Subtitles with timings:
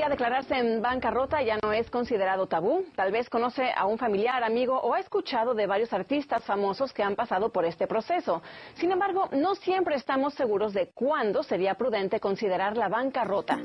[0.00, 2.86] día declararse en bancarrota ya no es considerado tabú.
[2.96, 7.02] Tal vez conoce a un familiar, amigo o ha escuchado de varios artistas famosos que
[7.02, 8.40] han pasado por este proceso.
[8.76, 13.58] Sin embargo, no siempre estamos seguros de cuándo sería prudente considerar la bancarrota.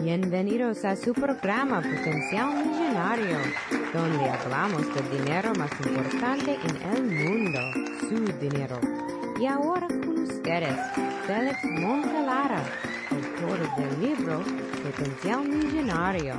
[0.00, 3.38] Bienvenidos a su programa Potencial Millonario,
[3.92, 7.58] donde hablamos del dinero más importante en el mundo,
[8.02, 8.78] su dinero.
[9.40, 12.60] Y ahora con ustedes, Félix Montelara,
[13.08, 14.42] autor del libro
[14.82, 16.34] Potencial Millonario.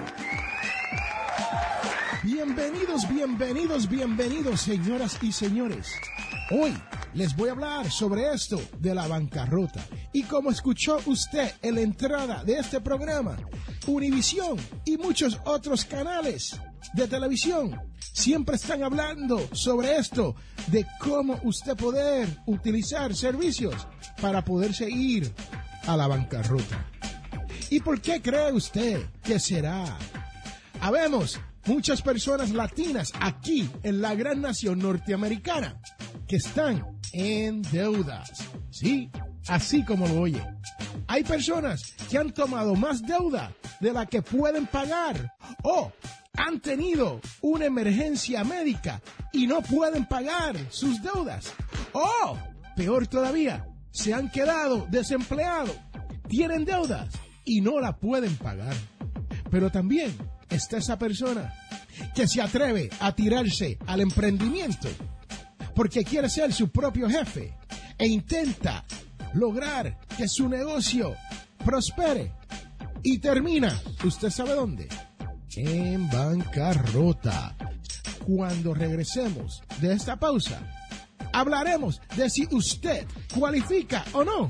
[2.23, 5.93] Bienvenidos, bienvenidos, bienvenidos, señoras y señores.
[6.51, 6.73] Hoy
[7.13, 9.81] les voy a hablar sobre esto de la bancarrota.
[10.11, 13.37] Y como escuchó usted en la entrada de este programa,
[13.87, 16.59] Univisión y muchos otros canales
[16.93, 17.79] de televisión
[18.13, 20.35] siempre están hablando sobre esto,
[20.67, 23.87] de cómo usted poder utilizar servicios
[24.21, 25.33] para poderse ir
[25.87, 26.85] a la bancarrota.
[27.69, 29.97] ¿Y por qué cree usted que será?
[30.81, 35.79] Habemos muchas personas latinas aquí en la gran nación norteamericana
[36.27, 38.29] que están en deudas.
[38.71, 39.09] Sí,
[39.47, 40.41] así como lo oye.
[41.07, 45.91] Hay personas que han tomado más deuda de la que pueden pagar o
[46.33, 49.01] han tenido una emergencia médica
[49.33, 51.53] y no pueden pagar sus deudas.
[51.93, 52.37] O,
[52.75, 55.75] peor todavía, se han quedado desempleados,
[56.27, 57.09] tienen deudas
[57.45, 58.75] y no la pueden pagar.
[59.49, 60.15] Pero también
[60.49, 61.53] está esa persona
[62.15, 64.87] que se atreve a tirarse al emprendimiento
[65.75, 67.53] porque quiere ser su propio jefe
[67.97, 68.83] e intenta
[69.33, 71.15] lograr que su negocio
[71.63, 72.33] prospere
[73.03, 74.87] y termina, ¿usted sabe dónde?
[75.55, 77.55] En bancarrota.
[78.25, 80.59] Cuando regresemos de esta pausa,
[81.33, 84.47] hablaremos de si usted cualifica o no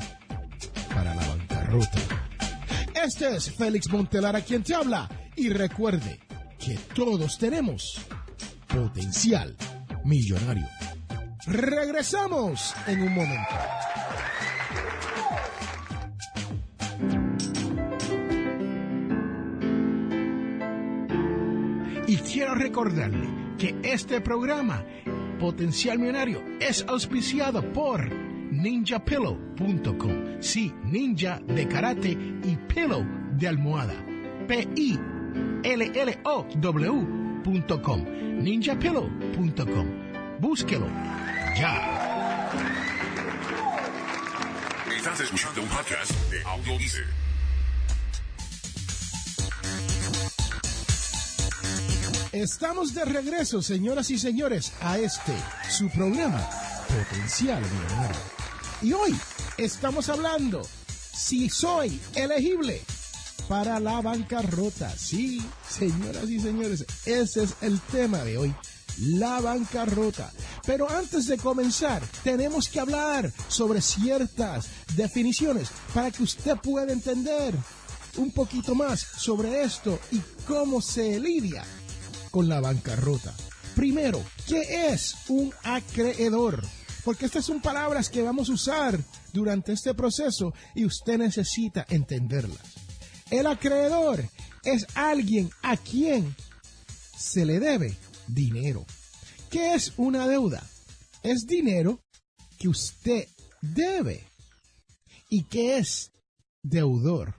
[0.94, 2.00] para la bancarrota.
[3.04, 6.20] Este es Félix Montelara quien te habla y recuerde
[6.60, 8.00] que todos tenemos
[8.68, 9.56] potencial
[10.04, 10.68] millonario.
[11.48, 13.81] Regresamos en un momento.
[22.56, 24.84] Recordarle que este programa,
[25.40, 28.10] Potencial Millonario, es auspiciado por
[28.52, 30.42] ninjapillow.com.
[30.42, 33.06] Sí, ninja de karate y pillow
[33.38, 33.96] de almohada.
[34.48, 35.04] P-I-L-L-O-W.com.
[38.44, 39.88] ninjapillow.com.
[40.40, 40.88] Búsquelo
[41.58, 41.98] ya.
[44.96, 45.62] Estás escuchando
[52.42, 55.32] Estamos de regreso, señoras y señores, a este,
[55.70, 56.44] su programa,
[56.88, 58.22] Potencial Millonario.
[58.82, 59.16] Y hoy
[59.60, 60.64] estamos hablando
[61.14, 62.82] si soy elegible
[63.48, 64.90] para la bancarrota.
[64.90, 68.56] Sí, señoras y señores, ese es el tema de hoy,
[68.98, 70.32] la bancarrota.
[70.66, 77.54] Pero antes de comenzar, tenemos que hablar sobre ciertas definiciones para que usted pueda entender
[78.18, 81.64] un poquito más sobre esto y cómo se lidia
[82.32, 83.34] con la bancarrota.
[83.76, 86.64] Primero, ¿qué es un acreedor?
[87.04, 89.00] Porque estas son palabras que vamos a usar
[89.34, 92.62] durante este proceso y usted necesita entenderlas.
[93.30, 94.28] El acreedor
[94.64, 96.36] es alguien a quien
[97.18, 97.96] se le debe
[98.28, 98.86] dinero.
[99.50, 100.66] ¿Qué es una deuda?
[101.24, 102.00] Es dinero
[102.58, 103.28] que usted
[103.62, 104.24] debe.
[105.30, 106.12] ¿Y qué es
[106.64, 107.36] deudor?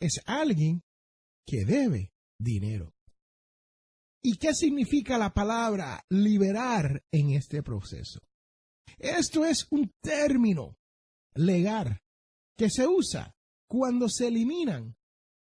[0.00, 0.82] Es alguien
[1.46, 2.91] que debe dinero.
[4.22, 8.20] ¿Y qué significa la palabra liberar en este proceso?
[8.98, 10.78] Esto es un término
[11.34, 12.00] legal
[12.56, 13.34] que se usa
[13.68, 14.96] cuando se eliminan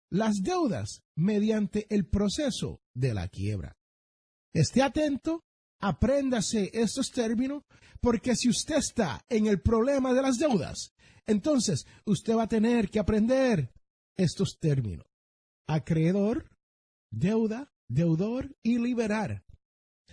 [0.10, 3.78] las deudas mediante el proceso de la quiebra.
[4.54, 5.44] Esté atento,
[5.82, 7.64] apréndase estos términos,
[8.00, 10.94] porque si usted está en el problema de las deudas,
[11.26, 13.74] entonces usted va a tener que aprender
[14.18, 15.06] estos términos.
[15.68, 16.50] Acreedor,
[17.12, 19.44] deuda, deudor y liberar.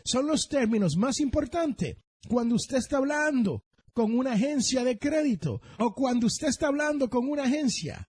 [0.04, 5.94] Son los términos más importantes cuando usted está hablando con una agencia de crédito o
[5.94, 8.08] cuando usted está hablando con una agencia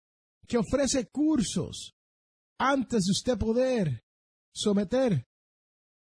[0.48, 1.96] que ofrece cursos
[2.58, 4.04] antes de usted poder
[4.54, 5.28] someter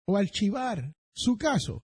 [0.06, 1.82] o archivar su caso.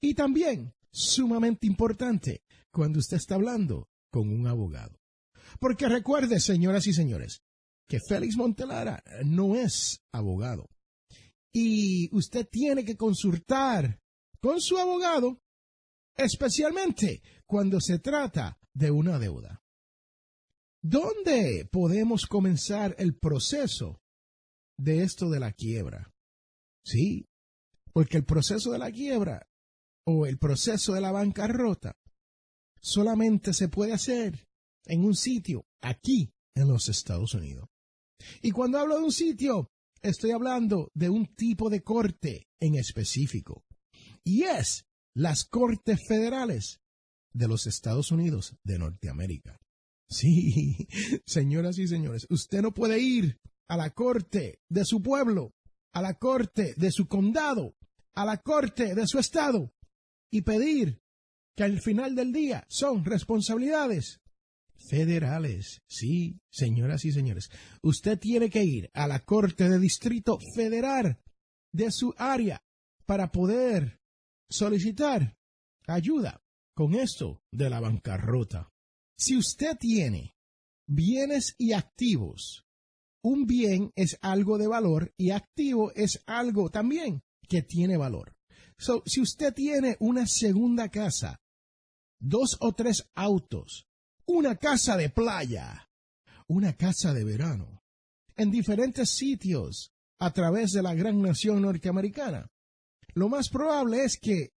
[0.00, 4.98] Y también, sumamente importante, cuando usted está hablando con un abogado.
[5.60, 7.42] Porque recuerde, señoras y señores,
[7.88, 10.73] que Félix Montelara no es abogado
[11.54, 14.00] y usted tiene que consultar
[14.40, 15.40] con su abogado,
[16.16, 19.62] especialmente cuando se trata de una deuda.
[20.82, 24.02] ¿Dónde podemos comenzar el proceso
[24.76, 26.12] de esto de la quiebra?
[26.84, 27.28] Sí,
[27.92, 29.48] porque el proceso de la quiebra
[30.06, 31.96] o el proceso de la bancarrota
[32.80, 34.46] solamente se puede hacer
[34.86, 37.68] en un sitio aquí en los Estados Unidos.
[38.42, 39.70] Y cuando hablo de un sitio,
[40.04, 43.64] estoy hablando de un tipo de corte en específico.
[44.22, 46.80] Y es las Cortes Federales
[47.32, 49.58] de los Estados Unidos de Norteamérica.
[50.08, 50.86] Sí,
[51.26, 55.54] señoras y señores, usted no puede ir a la corte de su pueblo,
[55.92, 57.76] a la corte de su condado,
[58.14, 59.72] a la corte de su estado
[60.30, 61.00] y pedir
[61.56, 64.20] que al final del día son responsabilidades
[64.88, 65.82] federales.
[65.86, 67.50] Sí, señoras y señores,
[67.82, 71.20] usted tiene que ir a la corte de distrito federal
[71.72, 72.62] de su área
[73.06, 74.00] para poder
[74.48, 75.36] solicitar
[75.86, 76.42] ayuda
[76.74, 78.72] con esto de la bancarrota.
[79.16, 80.36] Si usted tiene
[80.86, 82.66] bienes y activos,
[83.22, 88.36] un bien es algo de valor y activo es algo también que tiene valor.
[88.78, 91.40] So, si usted tiene una segunda casa,
[92.18, 93.86] dos o tres autos,
[94.26, 95.88] una casa de playa,
[96.46, 97.82] una casa de verano,
[98.36, 102.50] en diferentes sitios a través de la gran nación norteamericana,
[103.14, 104.52] lo más probable es que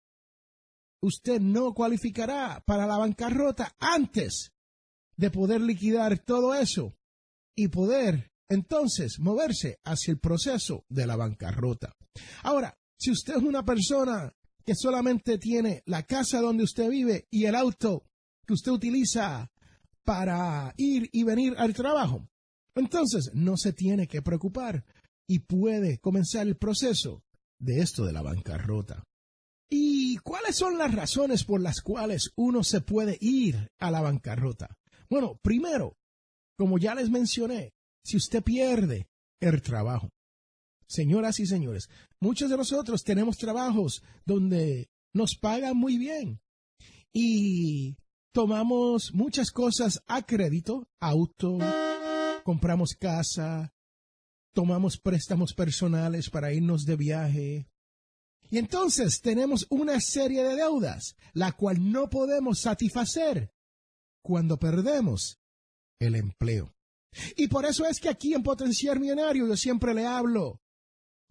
[1.01, 4.53] usted no cualificará para la bancarrota antes
[5.17, 6.93] de poder liquidar todo eso
[7.55, 11.95] y poder entonces moverse hacia el proceso de la bancarrota.
[12.43, 14.33] Ahora, si usted es una persona
[14.63, 18.03] que solamente tiene la casa donde usted vive y el auto
[18.45, 19.51] que usted utiliza
[20.05, 22.29] para ir y venir al trabajo,
[22.75, 24.85] entonces no se tiene que preocupar
[25.27, 27.23] y puede comenzar el proceso
[27.59, 29.03] de esto de la bancarrota.
[29.69, 34.77] ¿Y cuáles son las razones por las cuales uno se puede ir a la bancarrota?
[35.09, 35.97] Bueno, primero,
[36.57, 37.73] como ya les mencioné,
[38.03, 39.07] si usted pierde
[39.41, 40.09] el trabajo.
[40.87, 46.39] Señoras y señores, muchos de nosotros tenemos trabajos donde nos pagan muy bien
[47.11, 47.97] y
[48.35, 51.57] tomamos muchas cosas a crédito, auto,
[52.43, 53.73] compramos casa,
[54.53, 57.69] tomamos préstamos personales para irnos de viaje.
[58.49, 63.53] Y entonces tenemos una serie de deudas, la cual no podemos satisfacer
[64.21, 65.39] cuando perdemos
[66.01, 66.75] el empleo.
[67.37, 70.59] Y por eso es que aquí en Potenciar Millonario yo siempre le hablo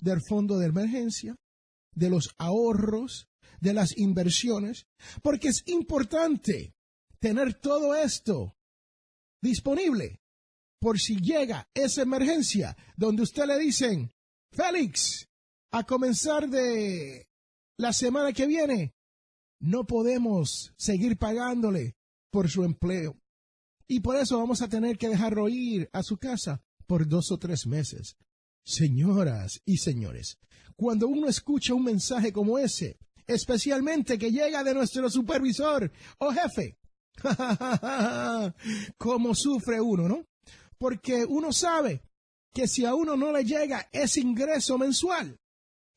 [0.00, 1.36] del fondo de emergencia,
[1.94, 3.28] de los ahorros,
[3.60, 4.86] de las inversiones,
[5.22, 6.73] porque es importante
[7.24, 8.54] tener todo esto
[9.40, 10.20] disponible
[10.78, 14.12] por si llega esa emergencia donde usted le dicen,
[14.52, 15.26] Félix,
[15.72, 17.26] a comenzar de
[17.78, 18.94] la semana que viene,
[19.58, 21.96] no podemos seguir pagándole
[22.30, 23.16] por su empleo.
[23.88, 27.38] Y por eso vamos a tener que dejarlo ir a su casa por dos o
[27.38, 28.18] tres meses.
[28.66, 30.36] Señoras y señores,
[30.76, 36.76] cuando uno escucha un mensaje como ese, especialmente que llega de nuestro supervisor o jefe,
[38.98, 40.24] cómo sufre uno, ¿no?
[40.84, 42.02] porque uno sabe
[42.52, 45.40] que si a uno no le llega ese ingreso mensual,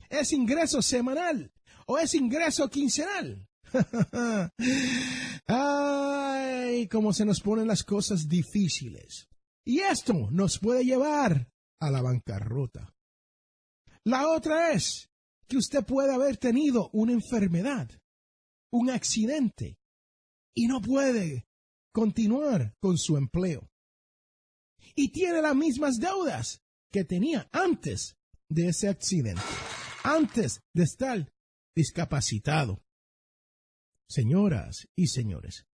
[0.09, 1.51] ese ingreso semanal
[1.87, 3.47] o ese ingreso quincenal,
[5.47, 9.27] ay, cómo se nos ponen las cosas difíciles.
[9.65, 12.95] Y esto nos puede llevar a la bancarrota.
[14.05, 15.09] La otra es
[15.49, 17.89] que usted puede haber tenido una enfermedad,
[18.71, 19.77] un accidente,
[20.57, 21.47] y no puede
[21.93, 23.69] continuar con su empleo
[24.95, 28.17] y tiene las mismas deudas que tenía antes
[28.49, 29.43] de ese accidente,
[30.03, 31.31] antes de estar
[31.75, 32.83] discapacitado.
[34.09, 35.67] Señoras y señores,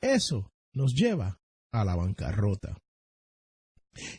[0.00, 1.38] eso nos lleva
[1.72, 2.76] a la bancarrota.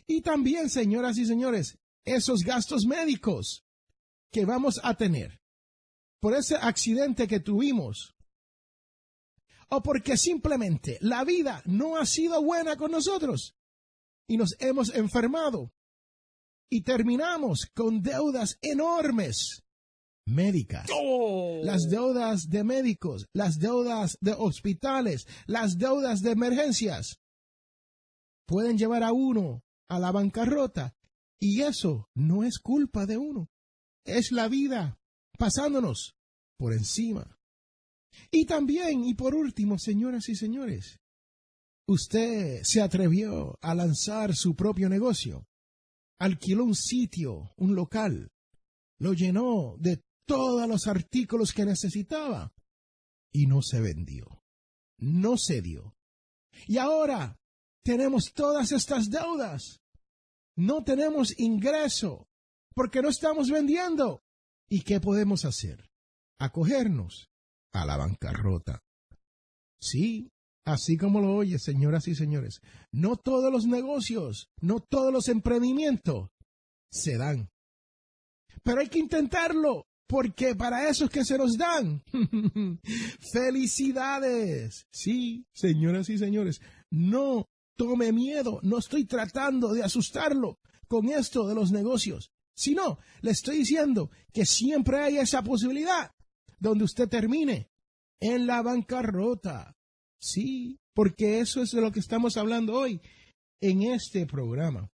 [0.06, 3.66] Y también, señoras y señores, esos gastos médicos
[4.32, 5.42] que vamos a tener
[6.20, 8.14] por ese accidente que tuvimos
[9.70, 13.54] o porque simplemente la vida no ha sido buena con nosotros
[14.26, 15.72] y nos hemos enfermado
[16.70, 19.62] y terminamos con deudas enormes
[20.26, 21.60] médicas, Oh.
[21.64, 27.18] las deudas de médicos, las deudas de hospitales, las deudas de emergencias,
[28.46, 30.94] pueden llevar a uno a la bancarrota
[31.40, 33.48] y eso no es culpa de uno,
[34.04, 34.98] es la vida
[35.38, 36.14] pasándonos
[36.58, 37.37] por encima.
[38.30, 40.98] Y también, y por último, señoras y señores,
[41.86, 45.46] usted se atrevió a lanzar su propio negocio,
[46.18, 48.30] alquiló un sitio, un local,
[48.98, 52.52] lo llenó de todos los artículos que necesitaba
[53.32, 54.42] y no se vendió,
[54.98, 55.94] no se dio.
[56.66, 57.38] Y ahora
[57.84, 59.80] tenemos todas estas deudas.
[60.56, 62.28] No tenemos ingreso
[62.74, 64.22] porque no estamos vendiendo.
[64.68, 65.88] ¿Y qué podemos hacer?
[66.38, 67.30] Acogernos
[67.72, 68.82] a la bancarrota.
[69.80, 70.30] Sí,
[70.64, 72.60] así como lo oye, señoras y señores,
[72.92, 76.30] no todos los negocios, no todos los emprendimientos
[76.90, 77.50] se dan.
[78.62, 82.02] Pero hay que intentarlo, porque para eso es que se nos dan.
[83.32, 84.86] Felicidades.
[84.90, 86.60] Sí, señoras y señores,
[86.90, 87.46] no
[87.76, 90.58] tome miedo, no estoy tratando de asustarlo
[90.88, 96.10] con esto de los negocios, sino le estoy diciendo que siempre hay esa posibilidad
[96.58, 97.70] donde usted termine
[98.20, 99.76] en la bancarrota.
[100.20, 103.00] Sí, porque eso es de lo que estamos hablando hoy
[103.60, 104.90] en este programa.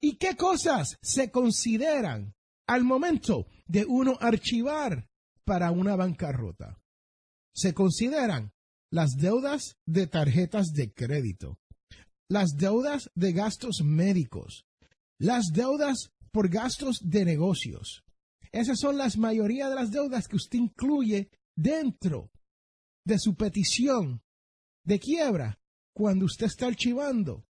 [0.00, 2.34] ¿Y qué cosas se consideran
[2.66, 5.08] al momento de uno archivar
[5.44, 6.80] para una bancarrota?
[7.54, 8.52] Se consideran
[8.90, 11.58] las deudas de tarjetas de crédito,
[12.28, 14.64] las deudas de gastos médicos,
[15.18, 18.04] las deudas por gastos de negocios.
[18.52, 22.30] Esas son las mayoría de las deudas que usted incluye dentro
[23.04, 24.22] de su petición
[24.84, 25.58] de quiebra
[25.94, 27.44] cuando usted está archivando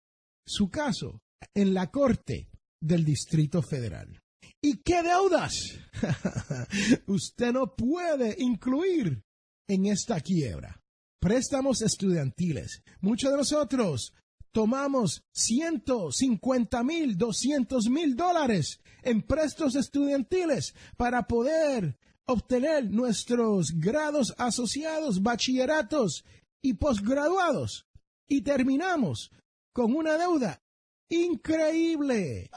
[0.45, 1.21] su caso
[1.53, 2.49] en la Corte
[2.81, 4.21] del Distrito Federal.
[4.61, 5.53] ¿Y qué deudas
[7.07, 9.23] usted no puede incluir
[9.67, 10.79] en esta quiebra?
[11.19, 12.83] Préstamos estudiantiles.
[13.01, 14.13] Muchos de nosotros
[14.55, 25.21] tomamos 150 mil, 200 mil dólares en prestos estudiantiles para poder obtener nuestros grados asociados,
[25.21, 26.23] bachilleratos
[26.61, 27.85] y posgraduados.
[28.29, 29.29] Y terminamos
[29.73, 30.63] con una deuda
[31.09, 32.49] increíble.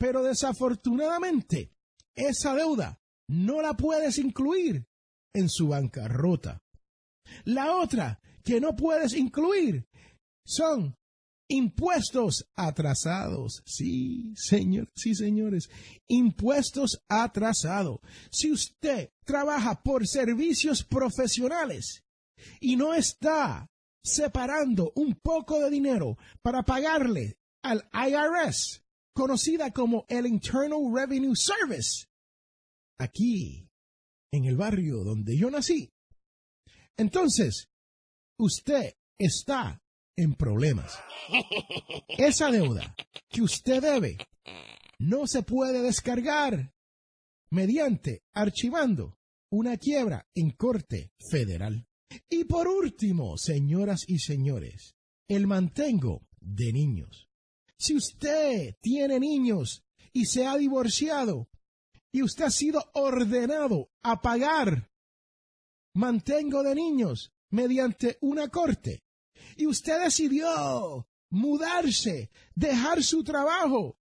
[0.00, 1.70] Pero desafortunadamente,
[2.16, 4.88] esa deuda no la puedes incluir
[5.32, 6.64] en su bancarrota.
[7.44, 9.86] La otra que no puedes incluir
[10.46, 10.96] son
[11.48, 13.62] impuestos atrasados.
[13.66, 15.68] Sí, señor, sí, señores,
[16.08, 18.00] impuestos atrasados.
[18.30, 22.04] Si usted trabaja por servicios profesionales
[22.60, 23.68] y no está
[24.02, 32.06] separando un poco de dinero para pagarle al IRS, conocida como el Internal Revenue Service,
[32.98, 33.68] aquí,
[34.32, 35.90] en el barrio donde yo nací.
[36.96, 37.68] Entonces,
[38.38, 39.82] usted está
[40.16, 40.98] en problemas.
[42.08, 42.94] Esa deuda
[43.28, 44.18] que usted debe
[44.98, 46.72] no se puede descargar
[47.50, 49.18] mediante archivando
[49.50, 51.86] una quiebra en corte federal.
[52.28, 54.96] Y por último, señoras y señores,
[55.28, 57.28] el mantengo de niños.
[57.78, 61.48] Si usted tiene niños y se ha divorciado
[62.10, 64.90] y usted ha sido ordenado a pagar
[65.94, 69.05] mantengo de niños mediante una corte,
[69.56, 73.98] y usted decidió mudarse, dejar su trabajo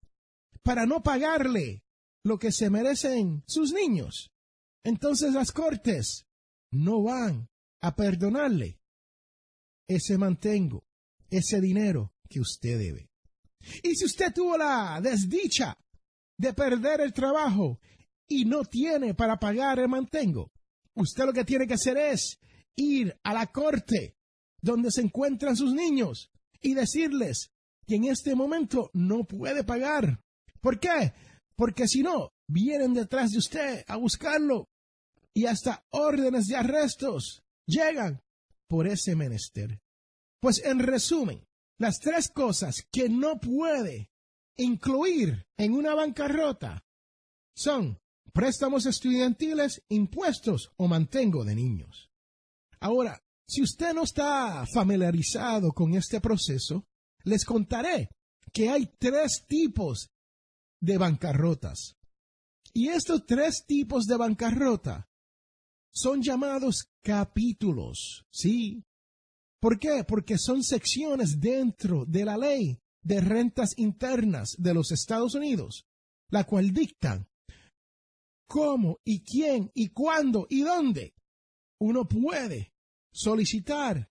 [0.62, 1.84] para no pagarle
[2.22, 4.32] lo que se merecen sus niños.
[4.82, 6.26] Entonces las cortes
[6.70, 7.48] no van
[7.80, 8.80] a perdonarle
[9.88, 10.84] ese mantengo,
[11.30, 13.10] ese dinero que usted debe.
[13.82, 15.78] Y si usted tuvo la desdicha
[16.36, 17.80] de perder el trabajo
[18.26, 20.52] y no tiene para pagar el mantengo,
[20.94, 22.38] usted lo que tiene que hacer es
[22.76, 24.16] ir a la corte
[24.64, 26.30] donde se encuentran sus niños
[26.61, 27.50] y decirles
[27.87, 30.21] que en este momento no puede pagar.
[30.61, 31.12] ¿Por qué?
[31.54, 34.66] Porque si no, vienen detrás de usted a buscarlo
[35.35, 38.23] y hasta órdenes de arrestos llegan
[38.66, 39.80] por ese menester.
[40.40, 41.44] Pues en resumen,
[41.78, 44.11] las tres cosas que no puede
[44.56, 46.83] incluir en una bancarrota
[47.54, 47.99] son
[48.33, 52.11] préstamos estudiantiles, impuestos o mantengo de niños.
[52.80, 56.84] Ahora, si usted no está familiarizado con este proceso,
[57.24, 58.08] les contaré
[58.52, 60.08] que hay tres tipos
[60.80, 61.96] de bancarrotas.
[62.72, 65.08] Y estos tres tipos de bancarrota
[65.92, 68.82] son llamados capítulos, ¿sí?
[69.60, 70.04] ¿Por qué?
[70.06, 75.86] Porque son secciones dentro de la ley de rentas internas de los Estados Unidos,
[76.30, 77.28] la cual dictan
[78.48, 81.14] cómo y quién y cuándo y dónde
[81.80, 82.73] uno puede
[83.14, 84.11] solicitar,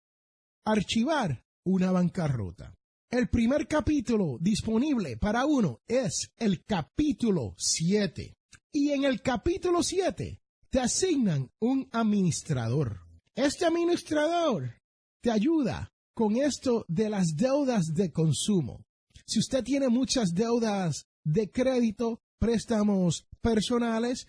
[0.65, 2.73] archivar una bancarrota.
[3.11, 8.33] El primer capítulo disponible para uno es el capítulo 7.
[8.71, 13.01] Y en el capítulo 7 te asignan un administrador.
[13.35, 14.79] Este administrador
[15.21, 18.85] te ayuda con esto de las deudas de consumo.
[19.25, 24.27] Si usted tiene muchas deudas de crédito, préstamos personales,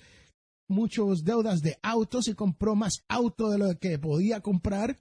[0.68, 4.96] muchas deudas de autos y compró más auto de lo que podía comprar,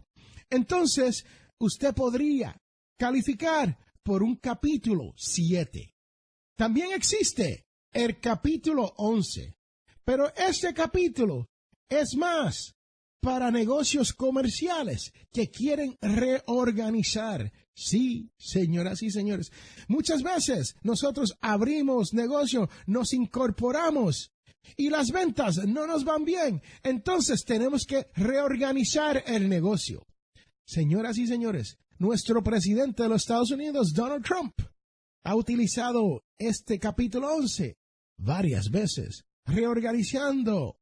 [0.49, 1.25] entonces
[1.59, 2.57] usted podría
[2.97, 5.93] calificar por un capítulo 7.
[6.55, 9.55] También existe el capítulo 11,
[10.03, 11.47] pero este capítulo
[11.89, 12.75] es más
[13.23, 17.53] para negocios comerciales que quieren reorganizar.
[17.73, 19.51] Sí, señoras y señores.
[19.87, 24.32] Muchas veces nosotros abrimos negocio, nos incorporamos
[24.75, 26.61] y las ventas no nos van bien.
[26.83, 30.05] Entonces tenemos que reorganizar el negocio.
[30.65, 34.53] Señoras y señores, nuestro presidente de los Estados Unidos, Donald Trump,
[35.25, 37.77] ha utilizado este capítulo 11
[38.17, 40.77] varias veces, reorganizando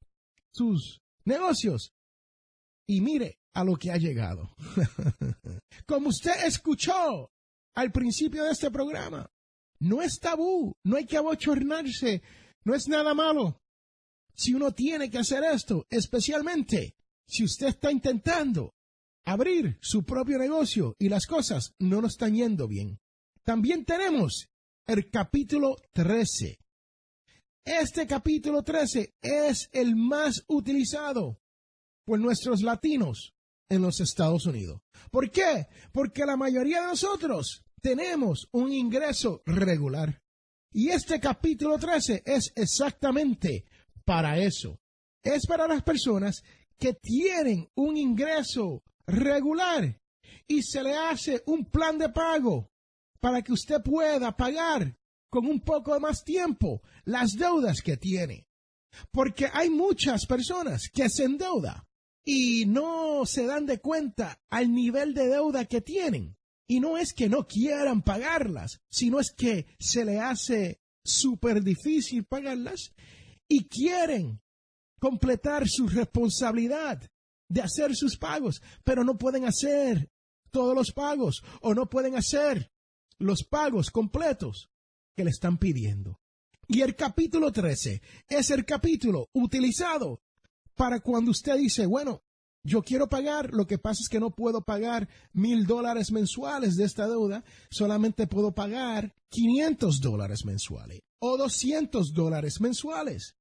[0.54, 1.94] sus negocios.
[2.88, 4.56] Y mire a lo que ha llegado.
[5.86, 7.32] Como usted escuchó
[7.76, 9.30] al principio de este programa,
[9.80, 12.22] no es tabú, no hay que abochornarse,
[12.64, 13.62] no es nada malo.
[14.36, 16.96] Si uno tiene que hacer esto, especialmente
[17.28, 18.74] si usted está intentando
[19.26, 23.00] abrir su propio negocio y las cosas no nos están yendo bien.
[23.44, 24.50] También tenemos
[24.88, 26.60] el capítulo 13.
[27.64, 31.40] Este capítulo 13 es el más utilizado
[32.06, 33.34] por nuestros latinos
[33.70, 34.82] en los Estados Unidos.
[35.12, 35.68] ¿Por qué?
[35.92, 40.22] Porque la mayoría de nosotros tenemos un ingreso regular.
[40.74, 43.66] Y este capítulo 13 es exactamente
[44.12, 44.78] para eso.
[45.24, 46.44] Es para las personas
[46.78, 50.02] que tienen un ingreso regular
[50.50, 52.70] y se le hace un plan de pago
[53.22, 54.98] para que usted pueda pagar
[55.30, 58.50] con un poco más tiempo las deudas que tiene.
[59.12, 61.82] Porque hay muchas personas que se endeudan
[62.26, 66.36] y no se dan de cuenta al nivel de deuda que tienen.
[66.68, 72.26] Y no es que no quieran pagarlas, sino es que se le hace súper difícil
[72.26, 72.92] pagarlas
[73.52, 74.42] y quieren
[74.98, 77.02] completar su responsabilidad
[77.50, 80.10] de hacer sus pagos, pero no pueden hacer
[80.52, 82.72] todos los pagos o no pueden hacer
[83.20, 84.70] los pagos completos
[85.18, 86.22] que le están pidiendo.
[86.66, 90.22] Y el capítulo 13 es el capítulo utilizado
[90.74, 92.24] para cuando usted dice, bueno,
[92.64, 96.86] yo quiero pagar, lo que pasa es que no puedo pagar mil dólares mensuales de
[96.86, 103.36] esta deuda, solamente puedo pagar 500 dólares mensuales o 200 dólares mensuales.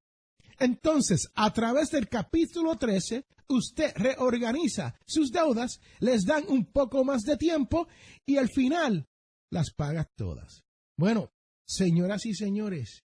[0.60, 7.22] Entonces, a través del capítulo 13, usted reorganiza sus deudas, les dan un poco más
[7.22, 7.88] de tiempo
[8.26, 9.08] y al final
[9.50, 10.62] las paga todas.
[10.98, 11.32] Bueno,
[11.66, 13.04] señoras y señores,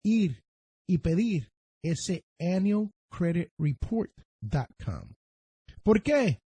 [0.05, 0.43] ir
[0.89, 1.51] y pedir
[1.83, 5.15] ese annualcreditreport.com.
[5.83, 6.41] ¿Por qué?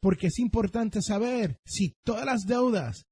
[0.00, 3.06] Porque es importante saber si todas las deudas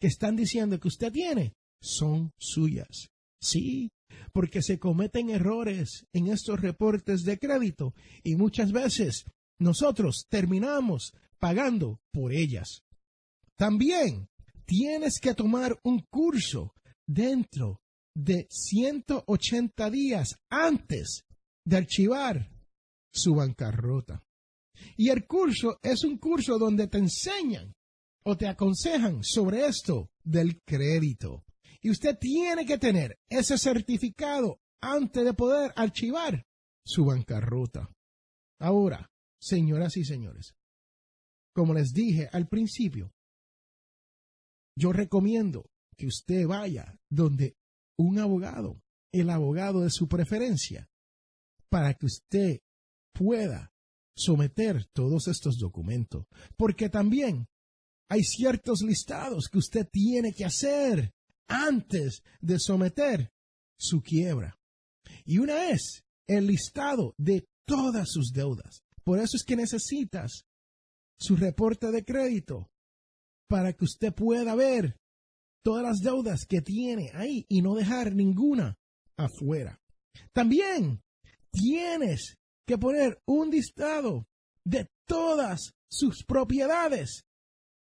[0.00, 3.08] que están diciendo que usted tiene son suyas.
[3.40, 3.90] Sí,
[4.32, 9.24] porque se cometen errores en estos reportes de crédito y muchas veces
[9.60, 12.84] nosotros terminamos pagando por ellas.
[13.58, 14.28] También
[14.66, 17.80] tienes que tomar un curso dentro
[18.14, 21.24] de 180 días antes
[21.64, 22.52] de archivar
[23.12, 24.24] su bancarrota.
[24.96, 27.74] Y el curso es un curso donde te enseñan
[28.24, 31.44] o te aconsejan sobre esto del crédito.
[31.80, 36.46] Y usted tiene que tener ese certificado antes de poder archivar
[36.84, 37.90] su bancarrota.
[38.60, 40.54] Ahora, señoras y señores,
[41.52, 43.12] como les dije al principio,
[44.78, 47.56] yo recomiendo que usted vaya donde
[47.98, 48.80] un abogado,
[49.12, 50.88] el abogado de su preferencia,
[51.68, 52.60] para que usted
[53.12, 53.72] pueda
[54.16, 56.26] someter todos estos documentos.
[56.56, 57.48] Porque también
[58.08, 61.12] hay ciertos listados que usted tiene que hacer
[61.48, 63.32] antes de someter
[63.78, 64.58] su quiebra.
[65.24, 68.84] Y una es el listado de todas sus deudas.
[69.02, 70.46] Por eso es que necesitas
[71.18, 72.70] su reporte de crédito
[73.48, 74.96] para que usted pueda ver
[75.64, 78.76] todas las deudas que tiene ahí y no dejar ninguna
[79.16, 79.80] afuera.
[80.32, 81.02] También
[81.50, 84.26] tienes que poner un listado
[84.64, 87.24] de todas sus propiedades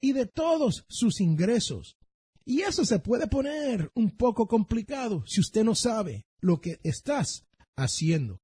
[0.01, 1.97] y de todos sus ingresos.
[2.45, 7.45] Y eso se puede poner un poco complicado si usted no sabe lo que estás
[7.77, 8.39] haciendo.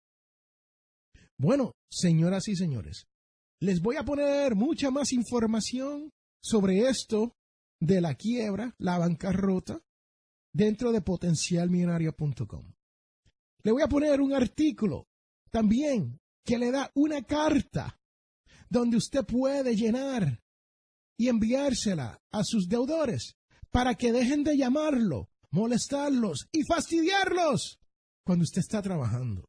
[1.39, 3.07] Bueno, señoras y señores,
[3.59, 6.11] les voy a poner mucha más información
[6.47, 7.35] sobre esto
[7.79, 9.81] de la quiebra, la bancarrota,
[10.53, 12.73] dentro de potencialmillonario.com.
[13.63, 15.07] Le voy a poner un artículo
[15.51, 17.99] también que le da una carta
[18.69, 20.41] donde usted puede llenar
[21.17, 23.35] y enviársela a sus deudores
[23.71, 27.79] para que dejen de llamarlo, molestarlos y fastidiarlos
[28.23, 29.47] cuando usted está trabajando,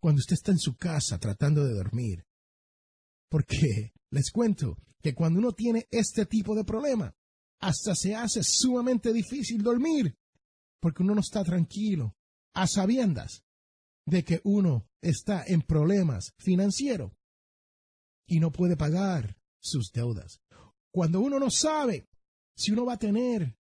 [0.00, 2.24] cuando usted está en su casa tratando de dormir.
[3.28, 4.76] Porque les cuento
[5.06, 7.14] que cuando uno tiene este tipo de problema,
[7.60, 10.18] hasta se hace sumamente difícil dormir,
[10.80, 12.16] porque uno no está tranquilo,
[12.54, 13.44] a sabiendas
[14.04, 17.12] de que uno está en problemas financieros
[18.26, 20.40] y no puede pagar sus deudas.
[20.92, 22.08] Cuando uno no sabe
[22.56, 23.56] si uno va a tener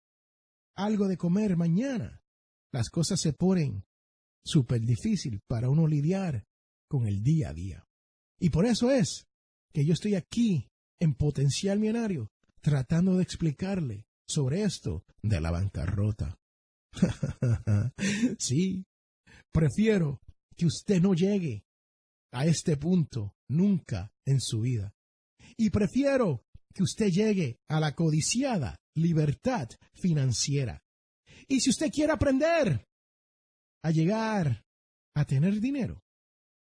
[0.76, 2.24] algo de comer mañana,
[2.72, 3.86] las cosas se ponen
[4.44, 6.44] súper difícil para uno lidiar
[6.90, 7.88] con el día a día.
[8.40, 9.28] Y por eso es
[9.72, 12.32] que yo estoy aquí en Potencial Millonario
[12.62, 16.40] tratando de explicarle sobre esto de la bancarrota.
[18.40, 18.86] sí,
[19.52, 20.20] prefiero
[20.56, 21.64] que usted no llegue
[22.34, 24.96] a este punto nunca en su vida.
[25.58, 30.82] Y prefiero que usted llegue a la codiciada libertad financiera.
[31.48, 32.88] Y si usted quiere aprender
[33.84, 34.66] a llegar
[35.16, 36.02] a tener dinero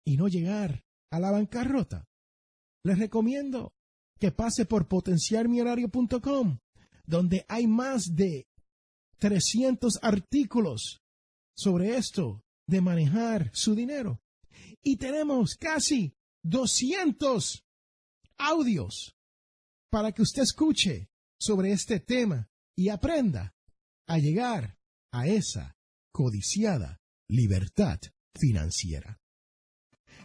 [0.06, 2.06] y no llegar a la bancarrota,
[2.84, 3.72] les recomiendo
[4.18, 6.58] que pase por potenciarmillonario.com,
[7.06, 8.48] donde hay más de
[9.18, 11.02] 300 artículos
[11.56, 14.20] sobre esto de manejar su dinero.
[14.82, 17.64] Y tenemos casi 200
[18.38, 19.16] audios
[19.90, 23.54] para que usted escuche sobre este tema y aprenda
[24.06, 24.78] a llegar
[25.12, 25.76] a esa
[26.12, 27.98] codiciada libertad
[28.34, 29.20] financiera.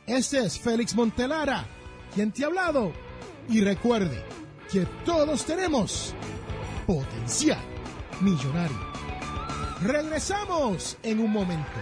[0.06, 1.68] Este es Félix Montelara,
[2.14, 3.13] quien te ha hablado.
[3.50, 4.24] Y recuerde
[4.72, 6.14] que todos tenemos
[6.88, 7.62] potencial
[8.22, 8.94] millonario.
[9.82, 11.80] Regresamos en un momento.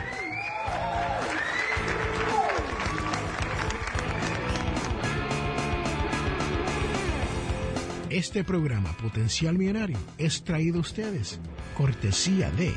[8.12, 11.40] Este programa Potencial Millonario es traído a ustedes
[11.78, 12.74] cortesía de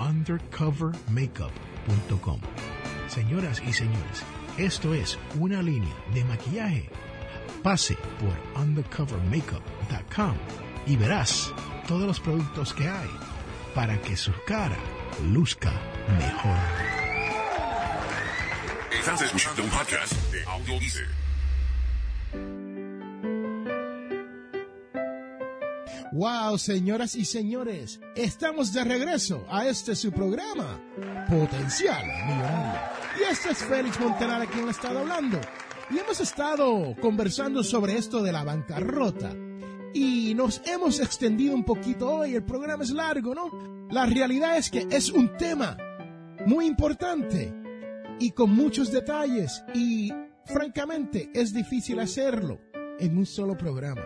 [0.00, 2.40] undercovermakeup.com.
[3.06, 4.24] Señoras y señores,
[4.58, 6.90] esto es una línea de maquillaje.
[7.64, 10.36] Pase por undercovermakeup.com
[10.86, 11.50] y verás
[11.88, 13.08] todos los productos que hay
[13.74, 14.76] para que su cara
[15.32, 15.72] luzca
[16.18, 16.58] mejor.
[18.92, 20.78] Estás escuchando un podcast de Audio
[26.12, 30.82] Wow, señoras y señores, estamos de regreso a este su programa,
[31.30, 32.80] Potencial Millonario.
[33.18, 35.40] Y este es Félix Montelar quien le ha estado hablando.
[35.90, 39.34] Y hemos estado conversando sobre esto de la bancarrota.
[39.92, 43.50] Y nos hemos extendido un poquito hoy, el programa es largo, ¿no?
[43.90, 45.76] La realidad es que es un tema
[46.46, 47.54] muy importante
[48.18, 50.12] y con muchos detalles y
[50.46, 52.60] francamente es difícil hacerlo
[52.98, 54.02] en un solo programa.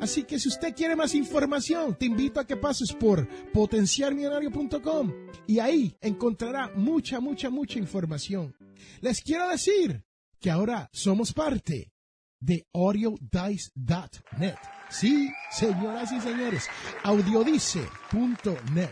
[0.00, 5.12] Así que si usted quiere más información, te invito a que pases por potenciarmillonario.com
[5.46, 8.56] y ahí encontrará mucha, mucha, mucha información.
[9.00, 10.02] Les quiero decir
[10.42, 11.92] que ahora somos parte
[12.40, 14.58] de audiodice.net.
[14.90, 16.68] Sí, señoras y señores,
[17.04, 18.90] audiodice.net.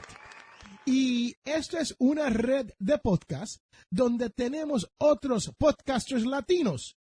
[0.86, 3.60] Y esto es una red de podcast
[3.90, 6.96] donde tenemos otros podcasters latinos,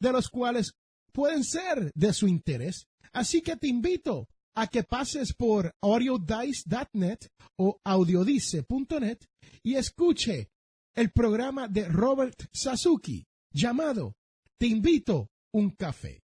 [0.00, 0.74] de los cuales
[1.12, 7.18] pueden ser de su interés Así que te invito a que pases por audiodice.net
[7.58, 9.18] o audiodice.net
[9.62, 10.50] y escuche
[10.94, 14.14] el programa de Robert Sasuki llamado
[14.58, 16.22] Te invito un café.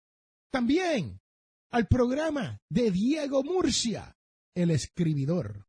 [0.51, 1.19] También
[1.71, 4.15] al programa de Diego Murcia,
[4.55, 5.65] el escribidor.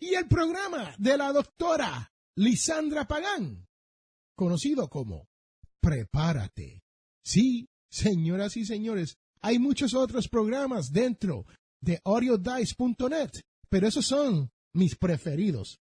[0.00, 3.66] Y el programa de la doctora Lisandra Pagán,
[4.36, 5.26] conocido como
[5.80, 6.82] Prepárate.
[7.24, 11.46] Sí, señoras y señores, hay muchos otros programas dentro
[11.80, 13.30] de audiodice.net,
[13.68, 15.80] pero esos son mis preferidos.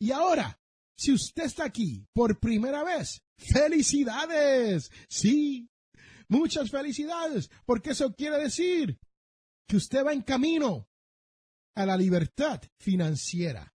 [0.00, 0.58] Y ahora,
[0.96, 4.90] si usted está aquí por primera vez, felicidades.
[5.08, 5.68] Sí,
[6.28, 8.98] muchas felicidades, porque eso quiere decir
[9.68, 10.88] que usted va en camino
[11.74, 13.74] a la libertad financiera.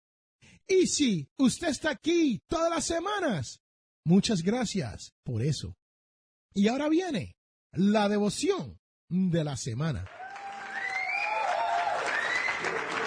[0.68, 3.62] Y si usted está aquí todas las semanas,
[4.05, 5.76] muchas gracias por eso.
[6.55, 7.37] Y ahora viene
[7.72, 10.09] la devoción de la semana,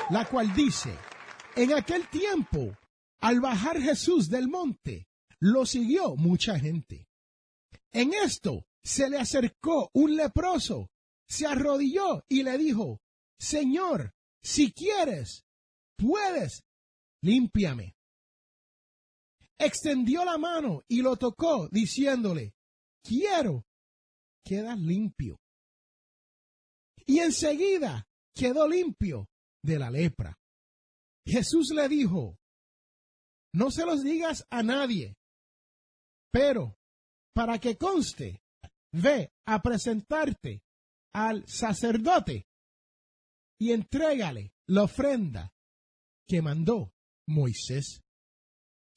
[0.09, 0.95] la cual dice,
[1.55, 2.77] en aquel tiempo,
[3.21, 5.07] al bajar Jesús del monte,
[5.39, 7.07] lo siguió mucha gente.
[7.91, 10.89] En esto se le acercó un leproso,
[11.27, 13.01] se arrodilló y le dijo,
[13.39, 15.45] Señor, si quieres,
[15.97, 16.63] puedes,
[17.21, 17.95] límpiame.
[19.57, 22.53] Extendió la mano y lo tocó, diciéndole,
[23.03, 23.65] quiero,
[24.43, 25.39] quedas limpio.
[27.05, 29.27] Y enseguida quedó limpio
[29.61, 30.39] de la lepra.
[31.25, 32.38] Jesús le dijo,
[33.53, 35.15] no se los digas a nadie,
[36.31, 36.77] pero
[37.33, 38.41] para que conste,
[38.91, 40.61] ve a presentarte
[41.13, 42.47] al sacerdote
[43.59, 45.53] y entrégale la ofrenda
[46.27, 46.93] que mandó
[47.27, 48.01] Moisés.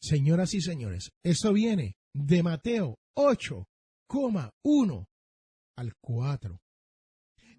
[0.01, 5.07] Señoras y señores, eso viene de Mateo 8,1
[5.77, 6.61] al 4.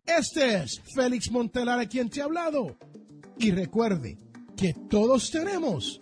[0.06, 2.78] Este es Félix Montelar quien te ha hablado.
[3.40, 4.18] Y recuerde
[4.58, 6.00] que todos tenemos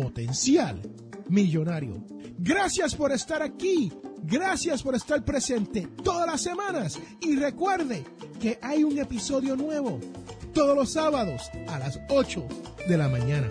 [0.00, 0.80] potencial
[1.28, 2.04] millonario.
[2.38, 3.92] Gracias por estar aquí.
[4.22, 7.00] Gracias por estar presente todas las semanas.
[7.20, 8.04] Y recuerde
[8.40, 9.98] que hay un episodio nuevo
[10.54, 12.46] todos los sábados a las 8
[12.86, 13.50] de la mañana.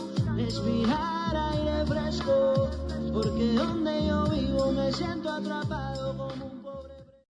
[0.45, 2.69] Respirar aire fresco,
[3.13, 6.60] porque donde yo vivo me siento atrapado como un.